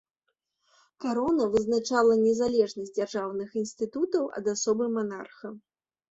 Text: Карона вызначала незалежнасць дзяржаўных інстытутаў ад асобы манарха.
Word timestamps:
Карона 1.03 1.45
вызначала 1.55 2.13
незалежнасць 2.21 2.93
дзяржаўных 2.99 3.49
інстытутаў 3.61 4.23
ад 4.41 4.45
асобы 4.55 4.85
манарха. 4.95 5.53